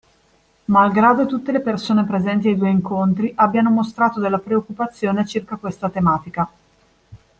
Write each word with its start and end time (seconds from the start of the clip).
Mal 0.65 0.89
grado 0.91 1.27
tutte 1.27 1.51
le 1.51 1.61
persone 1.61 2.03
presenti 2.05 2.47
ai 2.47 2.57
due 2.57 2.71
incontri 2.71 3.31
abbiano 3.35 3.69
mostrato 3.69 4.19
della 4.19 4.39
preoccupazione 4.39 5.27
circa 5.27 5.57
questa 5.57 5.91
tematica 5.91 6.49